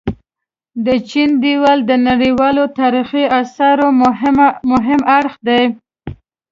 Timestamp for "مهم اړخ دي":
4.73-5.63